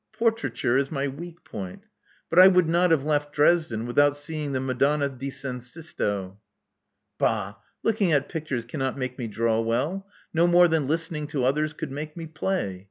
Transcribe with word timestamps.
Portraiture 0.13 0.79
is 0.79 0.91
my 0.91 1.07
weak 1.07 1.43
point. 1.43 1.83
But 2.31 2.39
I 2.39 2.47
would 2.47 2.67
not 2.67 2.89
have 2.89 3.03
left 3.03 3.31
Dresden 3.35 3.85
without 3.85 4.17
seeing 4.17 4.51
the 4.51 4.59
Madonna 4.59 5.09
di 5.09 5.29
San 5.29 5.59
Sisto." 5.59 6.39
Bah! 7.19 7.57
Looking 7.83 8.11
at 8.11 8.27
pictures 8.27 8.65
cannot 8.65 8.97
make 8.97 9.19
me 9.19 9.27
draw 9.27 9.59
well, 9.61 10.07
no 10.33 10.47
more 10.47 10.67
than 10.67 10.87
listening 10.87 11.27
to 11.27 11.45
others 11.45 11.73
could 11.73 11.91
make 11.91 12.17
me 12.17 12.25
play. 12.25 12.79